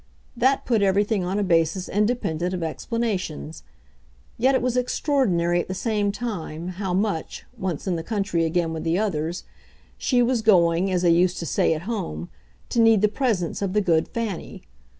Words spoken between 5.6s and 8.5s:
at the same time, how much, once in the country